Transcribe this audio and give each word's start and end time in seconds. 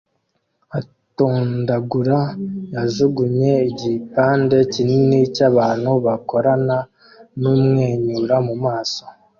atondagura 0.79 2.19
yajugunye 2.73 3.53
igipande 3.69 4.57
kinini 4.73 5.17
cyabantu 5.35 5.91
bakorana 6.05 6.77
numwenyura 7.41 8.35
mumaso 8.47 9.03